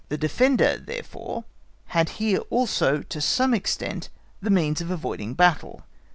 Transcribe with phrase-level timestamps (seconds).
[0.09, 1.43] The defender therefore
[1.89, 4.09] had here also to some extent
[4.41, 5.83] the means of avoiding battle.